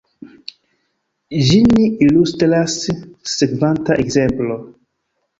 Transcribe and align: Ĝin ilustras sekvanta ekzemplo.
Ĝin 1.49 1.67
ilustras 2.05 2.77
sekvanta 3.33 3.99
ekzemplo. 4.05 4.57